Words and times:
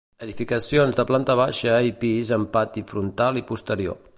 Edificacions 0.27 0.95
de 0.99 1.05
planta 1.11 1.35
baixa 1.41 1.75
i 1.91 1.93
pis 2.05 2.33
amb 2.39 2.51
pati 2.57 2.85
frontal 2.93 3.43
i 3.43 3.49
posterior. 3.53 4.05